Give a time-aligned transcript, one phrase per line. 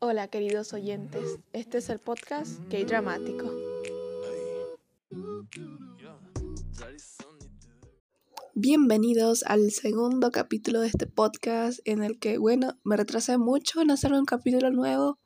[0.00, 3.52] Hola queridos oyentes, este es el podcast Gay Dramático.
[8.54, 13.90] Bienvenidos al segundo capítulo de este podcast en el que, bueno, me retrasé mucho en
[13.90, 15.18] hacer un capítulo nuevo,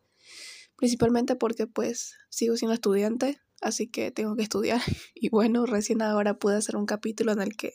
[0.76, 4.80] principalmente porque pues sigo siendo estudiante, así que tengo que estudiar.
[5.14, 7.74] Y bueno, recién ahora pude hacer un capítulo en el que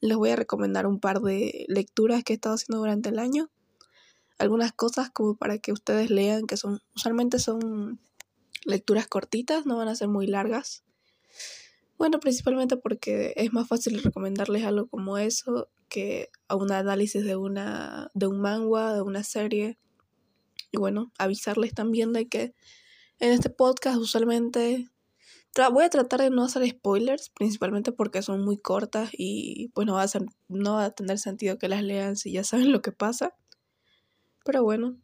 [0.00, 3.50] les voy a recomendar un par de lecturas que he estado haciendo durante el año
[4.38, 8.00] algunas cosas como para que ustedes lean, que son, usualmente son
[8.64, 10.84] lecturas cortitas, no van a ser muy largas.
[11.98, 17.36] Bueno, principalmente porque es más fácil recomendarles algo como eso que a un análisis de
[17.36, 19.78] una de un manga, de una serie.
[20.70, 22.54] Y bueno, avisarles también de que
[23.18, 24.90] en este podcast usualmente
[25.72, 29.94] voy a tratar de no hacer spoilers, principalmente porque son muy cortas y pues no
[29.94, 32.82] va a ser, no va a tener sentido que las lean si ya saben lo
[32.82, 33.34] que pasa.
[34.46, 34.96] Pero bueno,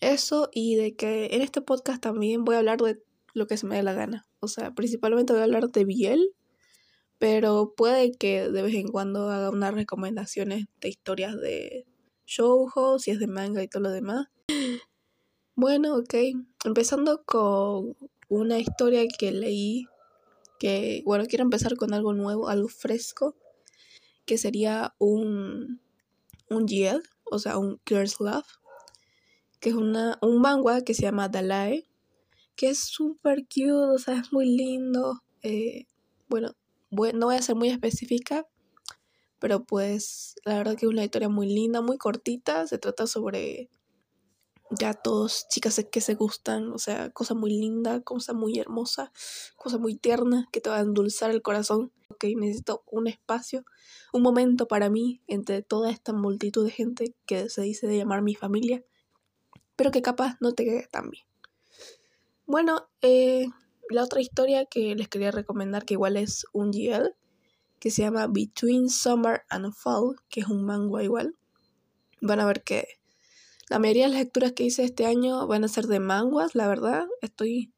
[0.00, 3.00] eso y de que en este podcast también voy a hablar de
[3.34, 4.26] lo que se me dé la gana.
[4.40, 6.34] O sea, principalmente voy a hablar de Biel,
[7.18, 11.86] pero puede que de vez en cuando haga unas recomendaciones de historias de
[12.26, 14.28] shoujo, si es de manga y todo lo demás.
[15.54, 16.14] Bueno, ok.
[16.64, 17.96] Empezando con
[18.28, 19.88] una historia que leí,
[20.58, 23.36] que, bueno, quiero empezar con algo nuevo, algo fresco,
[24.24, 25.80] que sería un,
[26.48, 26.66] un
[27.30, 28.46] o sea, un Girls Love,
[29.60, 31.86] que es una, un manga que se llama Dalai,
[32.56, 35.22] que es súper cute, o sea, es muy lindo.
[35.42, 35.86] Eh,
[36.28, 36.54] bueno,
[36.90, 38.46] no voy a ser muy específica,
[39.38, 43.70] pero pues la verdad que es una historia muy linda, muy cortita, se trata sobre
[44.70, 49.12] gatos, chicas que se gustan, o sea, cosa muy linda, cosa muy hermosa,
[49.56, 51.92] cosa muy tierna que te va a endulzar el corazón.
[52.08, 53.64] Ok, necesito un espacio,
[54.12, 58.22] un momento para mí entre toda esta multitud de gente que se dice de llamar
[58.22, 58.84] mi familia,
[59.76, 61.24] pero que capaz no te quede tan bien.
[62.46, 63.46] Bueno, eh,
[63.90, 67.14] la otra historia que les quería recomendar, que igual es un GL,
[67.78, 71.36] que se llama Between Summer and Fall, que es un manga igual.
[72.20, 72.97] Van a ver que
[73.70, 76.68] la mayoría de las lecturas que hice este año van a ser de manguas, la
[76.68, 77.06] verdad.
[77.20, 77.72] Estoy.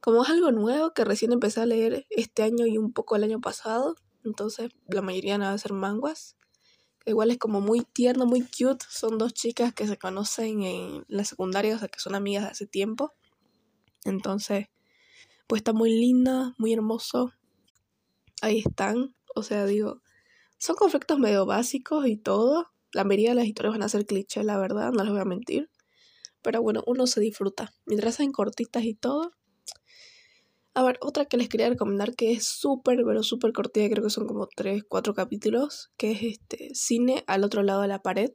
[0.00, 3.24] Como es algo nuevo que recién empecé a leer este año y un poco el
[3.24, 6.36] año pasado, entonces la mayoría no va a ser manguas.
[7.06, 8.84] Igual es como muy tierno, muy cute.
[8.90, 12.50] Son dos chicas que se conocen en la secundaria, o sea que son amigas de
[12.50, 13.12] hace tiempo.
[14.04, 14.66] Entonces,
[15.46, 17.32] pues está muy linda, muy hermoso.
[18.42, 19.14] Ahí están.
[19.34, 20.00] O sea, digo,
[20.58, 24.44] son conflictos medio básicos y todo, la mayoría de las historias van a ser cliché,
[24.44, 25.68] la verdad, no les voy a mentir.
[26.42, 27.74] Pero bueno, uno se disfruta.
[27.86, 29.32] Mientras sean cortitas y todo.
[30.74, 34.10] A ver, otra que les quería recomendar que es súper, pero súper cortita, creo que
[34.10, 38.30] son como 3, 4 capítulos, que es este Cine al otro lado de la pared.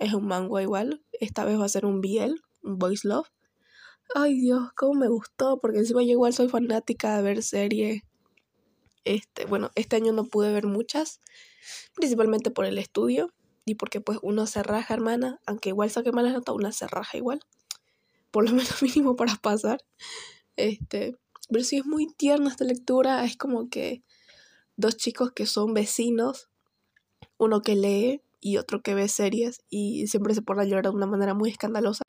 [0.00, 1.04] Es un manga igual.
[1.12, 3.28] Esta vez va a ser un BL, un Voice Love.
[4.14, 8.02] Ay Dios, cómo me gustó, porque encima yo igual soy fanática de ver series.
[9.04, 11.20] Este, bueno, este año no pude ver muchas,
[11.94, 13.32] principalmente por el estudio
[13.66, 17.18] y porque pues uno se raja, hermana, aunque igual saque malas notas, una se raja
[17.18, 17.40] igual,
[18.30, 19.84] por lo menos mínimo para pasar.
[20.56, 21.16] Este,
[21.50, 24.02] pero sí es muy tierna esta lectura, es como que
[24.76, 26.48] dos chicos que son vecinos,
[27.38, 30.90] uno que lee y otro que ve series y siempre se pone a llorar de
[30.90, 32.02] una manera muy escandalosa.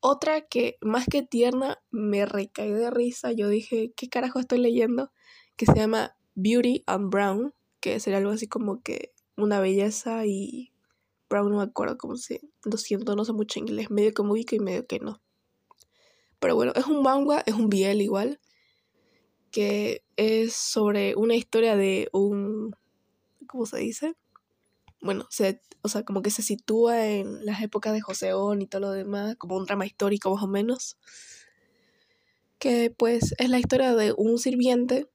[0.00, 5.12] Otra que más que tierna me recae de risa, yo dije, ¿qué carajo estoy leyendo?
[5.56, 10.72] Que se llama Beauty and Brown, que sería algo así como que una belleza y
[11.28, 12.40] Brown no me acuerdo cómo se.
[12.64, 13.90] Lo siento, no sé mucho inglés.
[13.90, 15.20] Medio que me ubico y medio que no.
[16.38, 18.40] Pero bueno, es un manga, es un biel igual.
[19.50, 22.74] Que es sobre una historia de un.
[23.46, 24.14] ¿Cómo se dice?
[25.00, 28.80] Bueno, se, o sea, como que se sitúa en las épocas de Joseón y todo
[28.80, 30.98] lo demás, como un drama histórico más o menos.
[32.58, 35.08] Que pues es la historia de un sirviente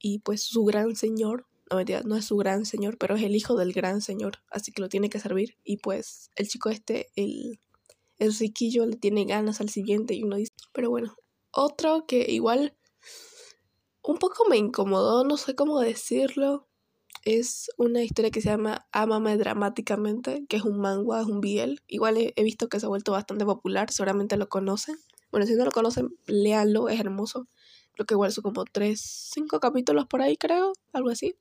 [0.00, 3.56] y pues su gran señor, no no es su gran señor, pero es el hijo
[3.56, 5.56] del gran señor, así que lo tiene que servir.
[5.64, 7.60] Y pues el chico este, el,
[8.18, 11.16] el riquillo, le tiene ganas al siguiente y uno dice, pero bueno,
[11.52, 12.74] otro que igual
[14.02, 16.66] un poco me incomodó, no sé cómo decirlo,
[17.24, 21.82] es una historia que se llama Amame dramáticamente, que es un manga, es un biel.
[21.86, 24.96] Igual he, he, visto que se ha vuelto bastante popular, seguramente lo conocen.
[25.30, 27.46] Bueno, si no lo conocen, léanlo, es hermoso.
[27.92, 29.00] Creo que igual son como tres,
[29.32, 31.36] cinco capítulos por ahí, creo, algo así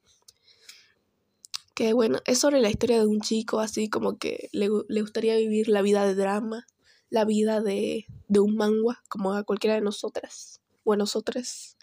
[1.80, 5.70] que bueno, es sobre la historia de un chico así como que le, gustaría vivir
[5.70, 6.68] la vida de drama,
[7.10, 11.78] la vida de, de un manga, como a cualquiera de nosotras, o a nosotras,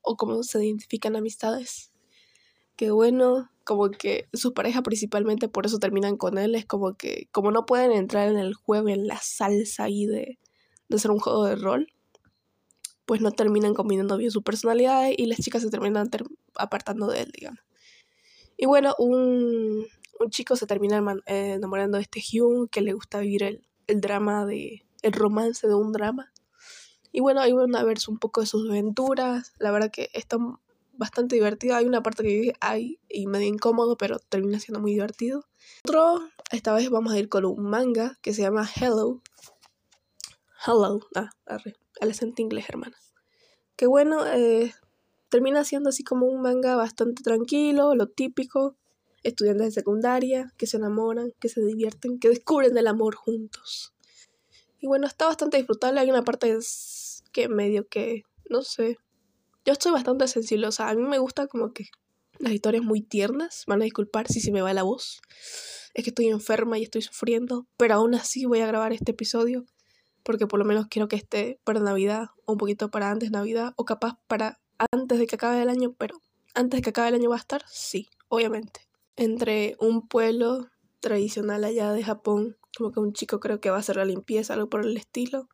[0.00, 1.92] o como se identifican amistades.
[2.74, 7.28] Que bueno, como que su pareja principalmente por eso terminan con él, es como que
[7.30, 10.38] como no pueden entrar en el juego, en la salsa ahí de,
[10.88, 11.88] de ser un juego de rol,
[13.04, 16.08] pues no terminan combinando bien su personalidad y las chicas se terminan
[16.54, 17.60] apartando de él, digamos.
[18.64, 19.86] Y bueno, un,
[20.20, 20.96] un chico se termina
[21.26, 25.68] eh, enamorando de este Hyun que le gusta vivir el, el drama de el romance
[25.68, 26.32] de un drama.
[27.12, 29.52] Y bueno, ahí van a ver un poco de sus aventuras.
[29.58, 30.38] La verdad que está
[30.94, 31.76] bastante divertido.
[31.76, 35.44] Hay una parte que hay y medio incómodo, pero termina siendo muy divertido.
[35.86, 39.20] Otro, esta vez vamos a ir con un manga que se llama Hello.
[40.66, 41.00] Hello.
[41.14, 41.76] Ah, arre.
[42.00, 42.96] Al acento inglés, hermana.
[43.76, 44.72] Que bueno, eh,
[45.34, 48.76] termina siendo así como un manga bastante tranquilo, lo típico.
[49.24, 53.92] Estudiantes de secundaria que se enamoran, que se divierten, que descubren el amor juntos.
[54.78, 55.98] Y bueno, está bastante disfrutable.
[55.98, 56.56] Hay una parte
[57.32, 58.96] que medio que, no sé.
[59.64, 60.68] Yo estoy bastante sensible.
[60.68, 61.86] O sea, a mí me gusta como que
[62.38, 63.64] las historias muy tiernas.
[63.66, 65.20] Van a disculpar si se me va la voz.
[65.94, 67.66] Es que estoy enferma y estoy sufriendo.
[67.76, 69.64] Pero aún así voy a grabar este episodio.
[70.22, 72.26] Porque por lo menos quiero que esté para Navidad.
[72.44, 73.72] O un poquito para antes Navidad.
[73.74, 75.94] O capaz para antes de que acabe el año.
[75.98, 76.20] Pero
[76.54, 77.64] antes de que acabe el año va a estar.
[77.66, 78.80] Sí, obviamente.
[79.16, 80.68] Entre un pueblo
[81.00, 84.54] tradicional allá de Japón como que un chico creo que va a hacer la limpieza,
[84.54, 85.48] algo por el estilo.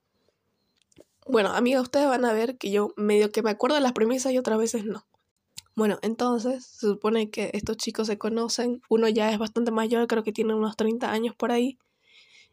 [1.26, 4.32] Bueno, amiga, ustedes van a ver que yo medio que me acuerdo de las premisas
[4.32, 5.06] y otras veces no.
[5.76, 8.82] Bueno, entonces se supone que estos chicos se conocen.
[8.88, 11.78] Uno ya es bastante mayor, creo que tiene unos 30 años por ahí.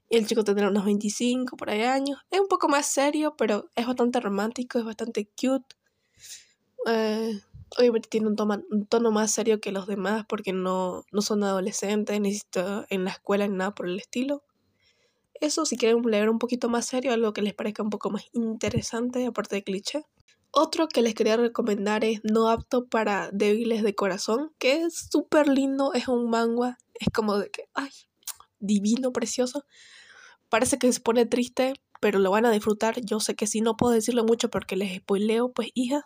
[0.09, 2.19] Y el chico tendrá unos 25 por ahí años.
[2.29, 5.75] Es un poco más serio, pero es bastante romántico, es bastante cute.
[6.88, 7.42] Eh,
[7.78, 8.36] obviamente tiene un,
[8.72, 12.39] un, tono más serio que los demás porque no, no son adolescentes, ni
[12.89, 14.44] en la escuela ni nada por el estilo.
[15.39, 18.25] Eso si quieren leer un poquito más serio, algo que les parezca un poco más
[18.34, 20.06] interesante, aparte de cliché.
[20.51, 25.48] Otro que les quería recomendar es No apto para débiles de corazón, que es súper
[25.48, 27.92] lindo, es un manga, es como de que, ay,
[28.60, 29.66] divino, precioso.
[30.50, 33.01] Parece que se pone triste, pero lo van a disfrutar.
[33.01, 36.06] Yo sé que sí, no puedo decirlo mucho porque les spoileo, pues hija,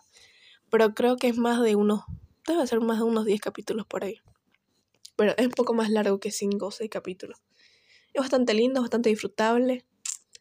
[0.72, 2.00] pero creo que es más de unos,
[2.48, 4.16] debe ser más de unos 10 capítulos por ahí.
[5.16, 7.42] Pero es un poco más largo que 5 o 6 capítulos.
[8.14, 9.84] Es bastante lindo, bastante disfrutable.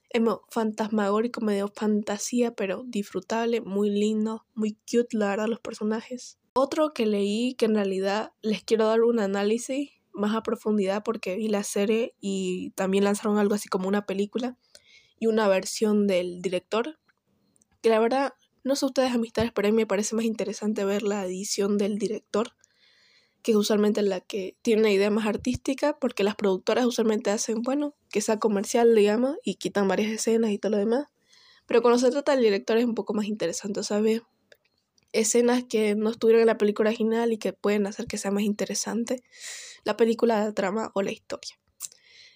[0.09, 6.39] Es fantasmagórico, medio fantasía, pero disfrutable, muy lindo, muy cute, la verdad, los personajes.
[6.53, 11.35] Otro que leí que en realidad les quiero dar un análisis más a profundidad porque
[11.35, 14.57] vi la serie y también lanzaron algo así como una película
[15.19, 16.99] y una versión del director.
[17.81, 18.33] Que la verdad,
[18.63, 21.97] no sé ustedes amistades, pero a mí me parece más interesante ver la edición del
[21.97, 22.53] director
[23.41, 27.61] que es usualmente la que tiene una idea más artística, porque las productoras usualmente hacen,
[27.61, 31.07] bueno, que sea comercial, digamos, y quitan varias escenas y todo lo demás.
[31.65, 34.21] Pero cuando se trata del director es un poco más interesante, ¿sabes?
[35.11, 38.43] Escenas que no estuvieron en la película original y que pueden hacer que sea más
[38.43, 39.23] interesante
[39.83, 41.59] la película, la trama o la historia.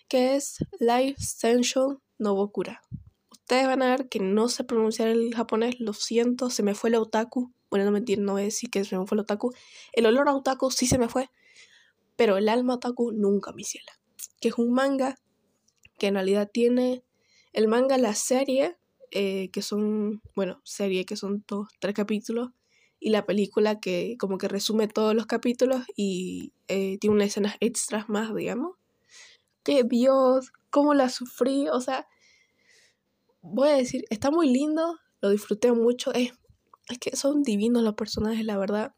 [0.08, 2.82] Que es Life Essential Nobokura.
[3.46, 6.90] Ustedes van a ver que no sé pronunciar el japonés, lo siento, se me fue
[6.90, 9.54] el otaku bueno, no mentir, no voy a decir que se me fue el otaku.
[9.92, 11.30] El olor a otaku sí se me fue,
[12.16, 13.92] pero el alma otaku nunca, mi ciela.
[14.40, 15.18] Que es un manga
[15.98, 17.04] que en realidad tiene
[17.52, 18.78] el manga, la serie,
[19.12, 22.52] eh, que son, bueno, serie que son dos, tres capítulos,
[22.98, 27.56] y la película que como que resume todos los capítulos y eh, tiene unas escenas
[27.60, 28.78] extras más, digamos.
[29.64, 32.08] Que Dios, cómo la sufrí, o sea,
[33.54, 36.34] voy a decir, está muy lindo, lo disfruté mucho, es
[36.88, 38.94] es que son divinos los personajes, la verdad.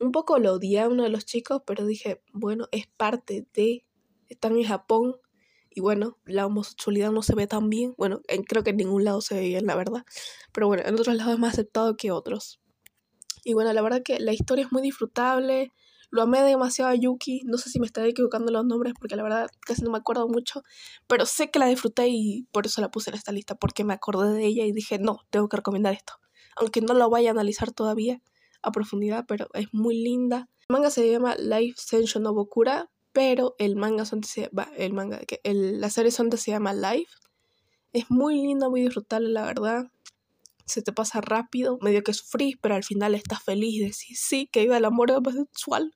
[0.00, 3.84] Un poco lo odié a uno de los chicos, pero dije, bueno, es parte de
[4.28, 5.16] estar en Japón.
[5.70, 7.94] Y bueno, la homosexualidad no se ve tan bien.
[7.96, 10.04] Bueno, creo que en ningún lado se ve bien, la verdad.
[10.52, 12.60] Pero bueno, en otros lados es más aceptado que otros.
[13.44, 15.72] Y bueno, la verdad que la historia es muy disfrutable.
[16.14, 17.42] Lo amé demasiado a Yuki.
[17.44, 20.28] No sé si me estaré equivocando los nombres porque la verdad casi no me acuerdo
[20.28, 20.62] mucho.
[21.06, 23.54] Pero sé que la disfruté y por eso la puse en esta lista.
[23.54, 26.14] Porque me acordé de ella y dije, no, tengo que recomendar esto
[26.56, 28.20] aunque no lo vaya a analizar todavía
[28.62, 30.48] a profundidad, pero es muy linda.
[30.68, 35.40] El manga se llama Life Sensho Nobokura, pero el manga se, va, el manga, que
[35.44, 37.12] la serie sonte se llama Life.
[37.92, 39.84] Es muy linda, muy disfrutable, la verdad.
[40.66, 44.48] Se te pasa rápido, medio que sufrís, pero al final estás feliz de decir sí,
[44.50, 45.94] que viva el amor homosexual,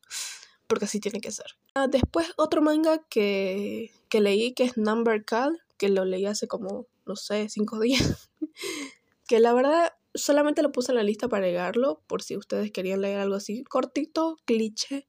[0.66, 1.46] porque así tiene que ser.
[1.74, 6.48] Ah, después otro manga que, que leí que es Number Call, que lo leí hace
[6.48, 8.30] como, no sé, cinco días.
[9.28, 13.00] que la verdad solamente lo puse en la lista para agregarlo, por si ustedes querían
[13.00, 15.08] leer algo así cortito, cliché,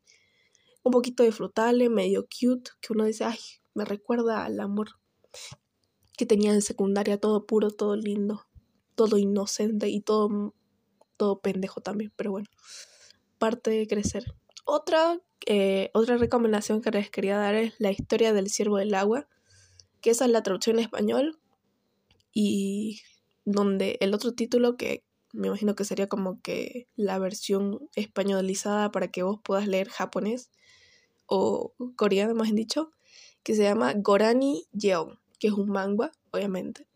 [0.84, 3.40] un poquito disfrutable, medio cute, que uno dice, ay,
[3.74, 5.00] me recuerda al amor
[6.18, 8.46] que tenía en secundaria, todo puro, todo lindo,
[9.00, 10.54] todo inocente y todo,
[11.16, 12.50] todo pendejo también, pero bueno,
[13.38, 14.26] parte de crecer.
[14.66, 19.30] Otra, eh, otra recomendación que les quería dar es la historia del ciervo del agua,
[20.02, 21.40] que esa es la traducción en español,
[22.34, 23.00] y
[23.46, 29.08] donde el otro título que me imagino que sería como que la versión españolizada para
[29.08, 30.52] que vos puedas leer japonés
[31.26, 32.92] o coreano, más bien dicho,
[33.44, 36.89] que se llama Gorani Yeon, que es un manga, obviamente.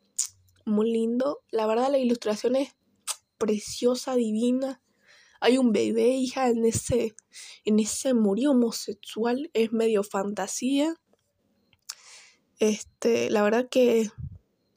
[0.65, 1.43] Muy lindo.
[1.51, 2.75] La verdad, la ilustración es
[3.37, 4.81] preciosa, divina.
[5.39, 7.15] Hay un bebé, hija, en ese,
[7.65, 9.49] en ese murió homosexual.
[9.53, 10.95] Es medio fantasía.
[12.59, 14.09] Este, la verdad que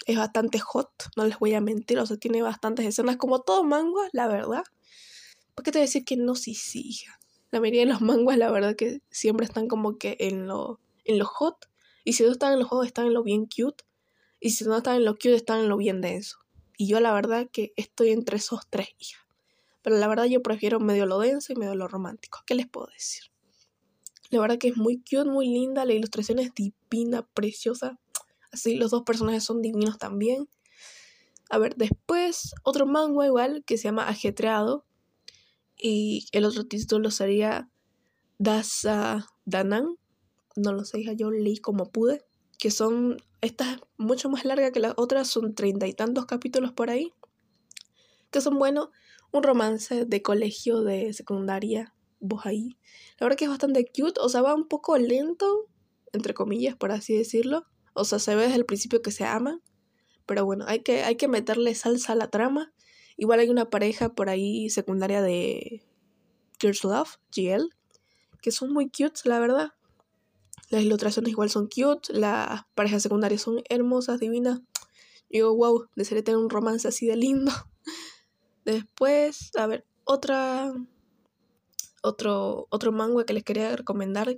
[0.07, 3.65] es bastante hot, no les voy a mentir, o sea, tiene bastantes escenas, como todo
[3.65, 4.63] manga, la verdad.
[5.55, 6.35] ¿Por qué te voy a decir que no?
[6.35, 7.19] Sí, sí, hija.
[7.51, 11.19] La mayoría de los manguas, la verdad que siempre están como que en lo, en
[11.19, 11.71] lo hot.
[12.05, 13.85] Y si no están en los juegos, están en lo bien cute.
[14.47, 16.39] Y si no están en lo cute, están en lo bien denso.
[16.79, 19.27] Y yo la verdad que estoy entre esos tres, hija.
[19.83, 22.45] Pero la verdad yo prefiero medio lo denso y medio lo romántico.
[22.47, 23.25] ¿Qué les puedo decir?
[24.31, 25.85] La verdad que es muy cute, muy linda.
[25.85, 27.99] La ilustración es divina, preciosa.
[28.53, 30.49] Así los dos personajes son divinos también.
[31.51, 34.87] A ver, después otro manga igual que se llama Ajetreado.
[35.77, 37.69] Y el otro título sería
[38.39, 39.97] Dasa Danan.
[40.55, 42.25] No lo sé, hija, yo leí como pude.
[42.61, 43.17] Que son.
[43.47, 47.13] Esta es mucho más larga que las otras, son treinta y tantos capítulos por ahí.
[48.33, 48.91] Que son, bueno,
[49.31, 51.95] un romance de colegio de secundaria.
[52.19, 52.77] Vos ahí.
[53.21, 54.21] La verdad que es bastante cute.
[54.21, 55.69] O sea, va un poco lento,
[56.13, 57.67] entre comillas, por así decirlo.
[57.95, 59.63] O sea, se ve desde el principio que se aman.
[60.27, 62.75] Pero bueno, hay que, hay que meterle salsa a la trama.
[63.17, 65.87] Igual hay una pareja por ahí secundaria de
[66.59, 67.69] Girls Love, GL,
[68.43, 69.76] que son muy cute, la verdad.
[70.71, 74.61] Las ilustraciones igual son cute, las parejas secundarias son hermosas, divinas.
[75.31, 77.53] Yo wow, desearía tener un romance así de lindo.
[78.65, 80.73] Después, a ver, otra.
[82.03, 84.37] Otro, otro manga que les quería recomendar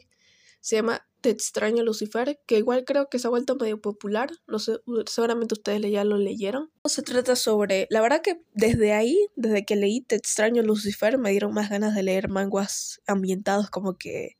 [0.60, 4.30] se llama Te extraño Lucifer, que igual creo que se ha vuelto medio popular.
[4.46, 6.70] No sé, seguramente ustedes ya lo leyeron.
[6.84, 7.86] Se trata sobre.
[7.90, 11.94] La verdad que desde ahí, desde que leí Te extraño Lucifer, me dieron más ganas
[11.94, 14.36] de leer manguas ambientados como que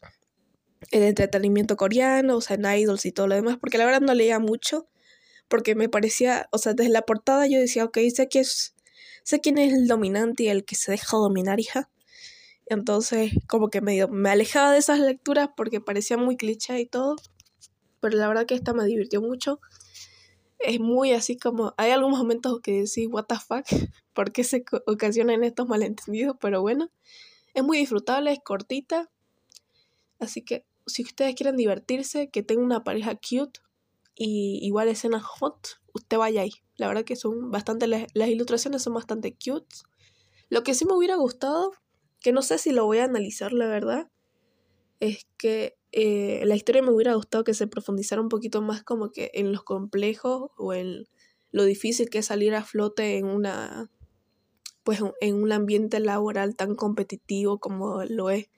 [0.91, 4.15] el entretenimiento coreano, o sea, en idols y todo lo demás, porque la verdad no
[4.15, 4.89] leía mucho,
[5.49, 8.75] porque me parecía, o sea, desde la portada yo decía, ok, sé que es,
[9.25, 11.91] sé quién es el dominante y el que se deja dominar, hija,
[12.71, 17.17] entonces, como que medio me alejaba de esas lecturas porque parecía muy cliché y todo.
[18.01, 19.61] Pero la verdad que esta me divirtió mucho.
[20.59, 21.75] Es muy así como.
[21.79, 23.65] Hay algunos momentos que decís, ¿What the fuck?
[24.13, 26.37] ¿Por qué se ocasionan estos malentendidos?
[26.41, 26.91] Pero bueno,
[27.55, 29.11] es muy disfrutable, es cortita.
[30.19, 33.61] Así que si ustedes quieren divertirse, que tenga una pareja cute
[34.15, 36.53] y igual escena hot, usted vaya ahí.
[36.77, 37.87] La verdad que son bastante.
[37.87, 39.77] Las ilustraciones son bastante cute.
[40.49, 41.73] Lo que sí me hubiera gustado
[42.21, 44.11] que no sé si lo voy a analizar, la verdad,
[45.01, 49.11] es que eh, la historia me hubiera gustado que se profundizara un poquito más como
[49.11, 51.07] que en los complejos o en
[51.51, 53.91] lo difícil que es salir a flote en una
[54.83, 58.49] pues en un ambiente laboral tan competitivo como lo es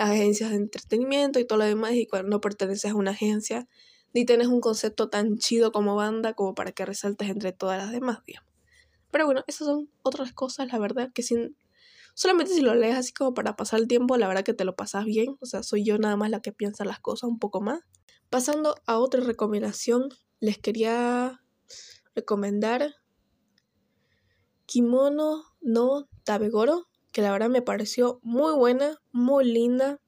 [0.00, 3.68] las agencias de entretenimiento y todo lo demás y cuando no perteneces a una agencia
[4.14, 7.92] ni tienes un concepto tan chido como banda como para que resaltes entre todas las
[7.92, 8.50] demás, digamos.
[9.10, 11.54] Pero bueno, esas son otras cosas, la verdad, que sin
[12.14, 14.74] Solamente si lo lees así como para pasar el tiempo, la verdad que te lo
[14.74, 15.36] pasas bien.
[15.40, 17.80] O sea, soy yo nada más la que piensa las cosas un poco más.
[18.30, 20.08] Pasando a otra recomendación,
[20.40, 21.42] les quería
[22.14, 22.94] recomendar
[24.66, 30.00] Kimono no Tabegoro, que la verdad me pareció muy buena, muy linda,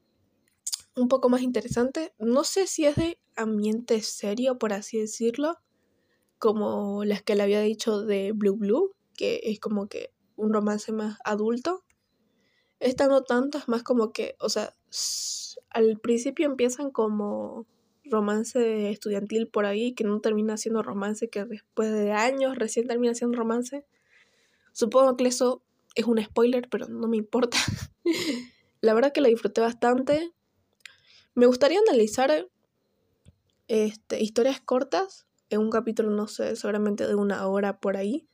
[0.96, 2.14] un poco más interesante.
[2.18, 5.58] No sé si es de ambiente serio, por así decirlo,
[6.38, 10.92] como las que le había dicho de Blue Blue, que es como que un romance
[10.92, 11.84] más adulto.
[12.80, 14.74] Esta no tanto, es más como que, o sea,
[15.70, 17.66] al principio empiezan como
[18.04, 23.14] romance estudiantil por ahí, que no termina siendo romance, que después de años recién termina
[23.14, 23.84] siendo romance.
[24.72, 25.62] Supongo que eso
[25.94, 27.58] es un spoiler, pero no me importa.
[28.80, 30.32] la verdad que la disfruté bastante.
[31.34, 32.48] Me gustaría analizar
[33.68, 38.28] este, historias cortas en un capítulo, no sé, seguramente de una hora por ahí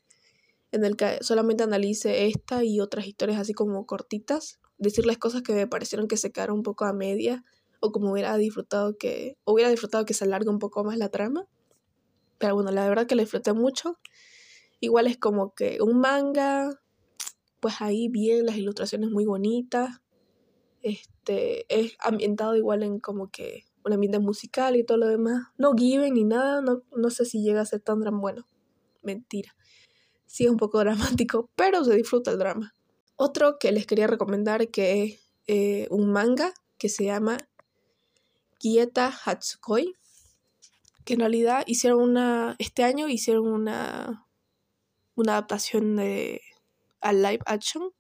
[0.72, 5.54] en el que solamente analice esta y otras historias así como cortitas, decirles cosas que
[5.54, 7.44] me parecieron que se quedaron un poco a media
[7.80, 11.46] o como hubiera disfrutado que hubiera disfrutado que se alargue un poco más la trama.
[12.38, 13.98] Pero bueno, la verdad que la disfruté mucho.
[14.80, 16.80] Igual es como que un manga,
[17.60, 20.00] pues ahí bien, las ilustraciones muy bonitas.
[20.82, 25.48] Este, es ambientado igual en como que un ambiente musical y todo lo demás.
[25.58, 28.46] No given ni nada, no, no sé si llega a ser tan bueno.
[29.02, 29.54] Mentira
[30.28, 32.74] sí es un poco dramático, pero se disfruta el drama.
[33.16, 37.38] Otro que les quería recomendar que es eh, un manga que se llama
[38.58, 39.94] Kieta Hatsukoi,
[41.04, 44.24] que en realidad hicieron una, este año hicieron una
[45.16, 46.42] una adaptación de
[47.00, 47.90] al live action.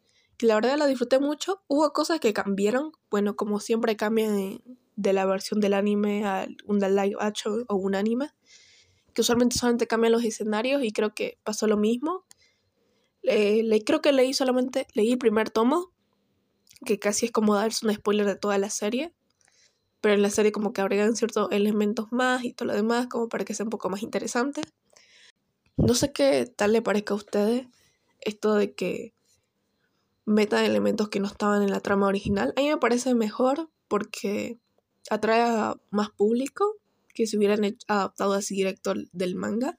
[0.40, 1.62] Y la verdad la disfruté mucho.
[1.66, 2.92] Hubo cosas que cambiaron.
[3.10, 4.62] Bueno, como siempre cambian
[4.96, 8.30] de la versión del anime a un live action o un anime.
[9.14, 12.24] Que usualmente solamente cambian los escenarios y creo que pasó lo mismo.
[13.22, 15.92] le, creo que leí solamente, leí el primer tomo.
[16.84, 19.12] Que casi es como darse un spoiler de toda la serie.
[20.00, 23.28] Pero en la serie como que agregan ciertos elementos más y todo lo demás como
[23.28, 24.60] para que sea un poco más interesante.
[25.76, 27.66] No sé qué tal le parezca a ustedes
[28.20, 29.14] esto de que
[30.24, 32.52] metan elementos que no estaban en la trama original.
[32.56, 34.58] A mí me parece mejor porque
[35.10, 36.76] atrae a más público
[37.14, 39.78] que se hubieran adaptado así directo del manga.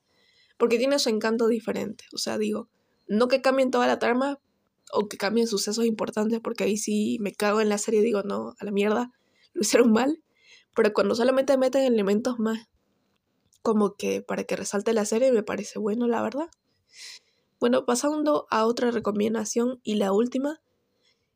[0.58, 2.04] Porque tiene su encanto diferente.
[2.14, 2.68] O sea, digo,
[3.08, 4.40] no que cambien toda la trama
[4.92, 8.24] o que cambien sucesos importantes, porque ahí sí me cago en la serie y digo,
[8.24, 9.12] no, a la mierda,
[9.54, 10.22] lo hicieron mal.
[10.76, 12.68] Pero cuando solamente meten elementos más
[13.62, 16.50] como que para que resalte la serie, me parece bueno, la verdad.
[17.60, 20.62] Bueno, pasando a otra recomendación y la última,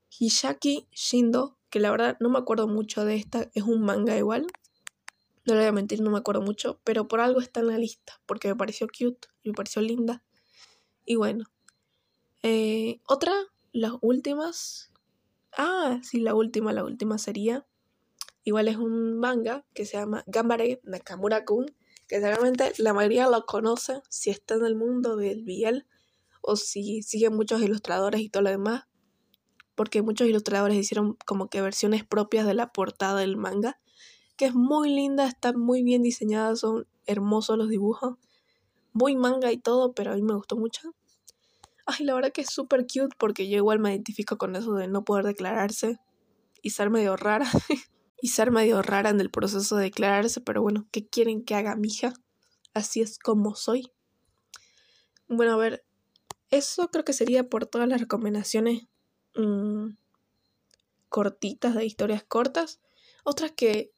[0.10, 4.48] Hishaki Shindo, que la verdad no me acuerdo mucho de esta, es un manga igual.
[5.46, 7.78] No le voy a mentir, no me acuerdo mucho, pero por algo está en la
[7.78, 10.24] lista, porque me pareció cute, me pareció linda.
[11.06, 11.44] Y bueno.
[12.42, 13.34] Eh, otra,
[13.74, 14.94] las últimas.
[15.58, 17.68] Ah, sí, la última, la última sería.
[18.46, 21.76] Igual es un manga que se llama Gambare Nakamura-kun,
[22.08, 25.86] que seguramente la mayoría lo conoce si está en el mundo del Biel
[26.44, 28.84] o si siguen muchos ilustradores y todo lo demás,
[29.76, 33.80] porque muchos ilustradores hicieron como que versiones propias de la portada del manga,
[34.38, 38.18] que es muy linda, está muy bien diseñada, son hermosos los dibujos,
[38.92, 40.94] muy manga y todo, pero a mí me gustó mucho.
[41.86, 44.88] Ay, la verdad que es súper cute porque yo igual me identifico con eso de
[44.88, 45.98] no poder declararse
[46.62, 47.50] y ser medio rara.
[48.24, 51.76] y ser medio rara en el proceso de declararse, pero bueno, ¿qué quieren que haga,
[51.76, 52.14] mija?
[52.74, 53.92] Así es como soy.
[55.28, 55.84] Bueno, a ver,
[56.54, 58.84] eso creo que sería por todas las recomendaciones
[59.36, 59.96] mm,
[61.10, 62.80] cortitas de historias cortas.
[63.24, 63.92] Otras que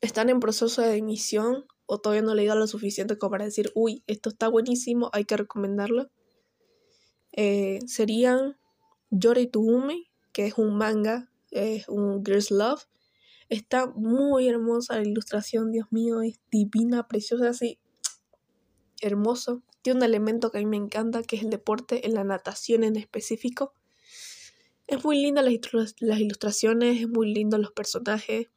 [0.00, 3.70] están en proceso de emisión o todavía no he leído lo suficiente como para decir,
[3.76, 6.10] uy, esto está buenísimo, hay que recomendarlo.
[7.32, 8.58] Eh, serían
[9.10, 12.84] Yori Tuumi, que es un manga, es un Girls Love.
[13.48, 17.78] Está muy hermosa la ilustración, Dios mío, es divina, preciosa, así
[19.00, 22.84] hermoso un elemento que a mí me encanta, que es el deporte, en la natación
[22.84, 23.74] en específico.
[24.86, 28.48] Es muy linda las, las ilustraciones, es muy lindo los personajes,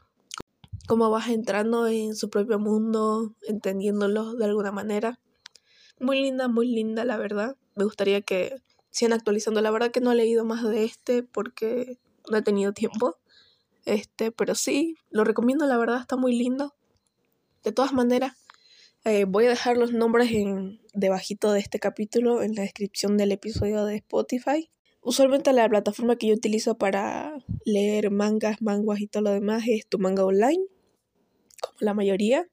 [0.88, 5.20] cómo vas entrando en su propio mundo, entendiéndolo de alguna manera.
[6.00, 7.58] Muy linda, muy linda, la verdad.
[7.76, 9.62] Me gustaría que sigan actualizando.
[9.62, 12.00] La verdad que no he leído más de este porque
[12.30, 13.18] no he tenido tiempo.
[13.86, 16.76] Este, pero sí, lo recomiendo, la verdad, está muy lindo.
[17.64, 18.34] De todas maneras,
[19.04, 23.32] eh, voy a dejar los nombres en, debajito de este capítulo en la descripción del
[23.32, 24.70] episodio de Spotify.
[25.02, 27.34] Usualmente la plataforma que yo utilizo para
[27.66, 30.64] leer mangas, manguas y todo lo demás es tu manga online,
[31.62, 32.48] como la mayoría.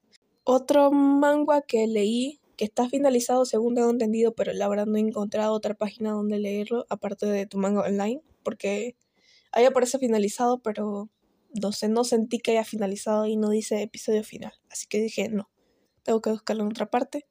[0.44, 5.00] Otro manga que leí, que está finalizado según tengo entendido, pero la verdad no he
[5.00, 8.96] encontrado otra página donde leerlo, aparte de tu manga online, porque
[9.52, 11.10] ahí aparece finalizado, pero
[11.60, 14.54] no sé, no sentí que haya finalizado y no dice episodio final.
[14.70, 15.50] Así que dije, no,
[16.08, 17.26] tengo que buscarlo en otra parte,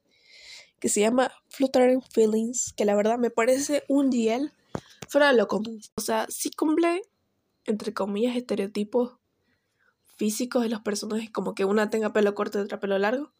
[0.78, 4.52] que se llama Fluttering Feelings, que la verdad me parece un GL
[5.08, 5.80] fuera de lo común.
[5.96, 7.02] O sea, sí cumple,
[7.64, 9.18] entre comillas, estereotipos
[10.16, 13.32] físicos de los personajes, como que una tenga pelo corto y otra pelo largo.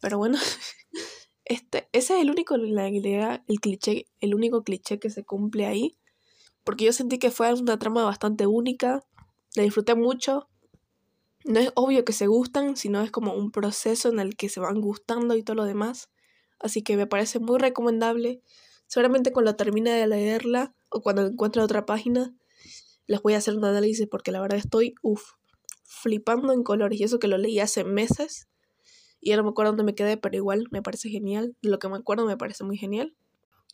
[0.00, 0.38] Pero bueno,
[1.44, 5.98] este, ese es el único, la el cliché, el único cliché que se cumple ahí.
[6.62, 9.02] Porque yo sentí que fue una trama bastante única.
[9.56, 10.48] La disfruté mucho
[11.44, 14.60] no es obvio que se gustan, sino es como un proceso en el que se
[14.60, 16.10] van gustando y todo lo demás.
[16.58, 18.42] Así que me parece muy recomendable.
[18.86, 22.34] Seguramente cuando termine de leerla o cuando encuentre otra página,
[23.06, 25.32] les voy a hacer un análisis porque la verdad estoy, uff,
[25.84, 27.00] flipando en colores.
[27.00, 28.48] Y eso que lo leí hace meses.
[29.20, 31.56] Y ya no me acuerdo dónde me quedé, pero igual me parece genial.
[31.62, 33.16] De lo que me acuerdo me parece muy genial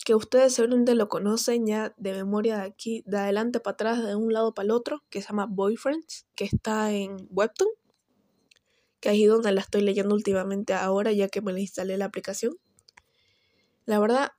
[0.05, 4.15] que ustedes seguramente lo conocen ya de memoria de aquí, de adelante para atrás, de
[4.15, 7.71] un lado para el otro, que se llama Boyfriends, que está en Webtoon,
[9.01, 12.05] que ahí es donde la estoy leyendo últimamente ahora, ya que me la instalé la
[12.05, 12.57] aplicación.
[13.87, 14.33] La verdad,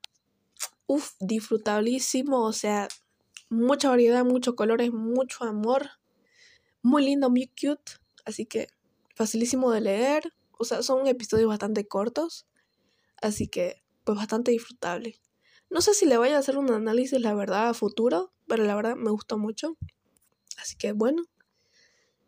[0.85, 2.87] uff, disfrutabilísimo, o sea,
[3.49, 5.89] mucha variedad, muchos colores, mucho amor,
[6.83, 8.67] muy lindo, muy cute, así que
[9.15, 12.45] facilísimo de leer, o sea, son episodios bastante cortos,
[13.19, 15.19] así que pues bastante disfrutable.
[15.69, 18.75] No sé si le voy a hacer un análisis, la verdad, a futuro, pero la
[18.75, 19.77] verdad me gustó mucho.
[20.57, 21.23] Así que bueno,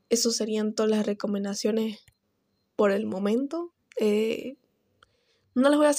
[0.09, 1.99] eso serían todas las recomendaciones
[2.75, 3.73] por el momento.
[3.99, 4.57] Eh,
[5.55, 5.91] no les voy a